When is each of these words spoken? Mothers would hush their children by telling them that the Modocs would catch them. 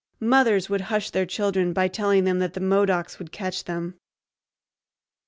Mothers 0.19 0.67
would 0.67 0.81
hush 0.81 1.11
their 1.11 1.27
children 1.27 1.73
by 1.73 1.87
telling 1.87 2.23
them 2.23 2.39
that 2.39 2.55
the 2.55 2.59
Modocs 2.59 3.19
would 3.19 3.31
catch 3.31 3.65
them. 3.65 3.99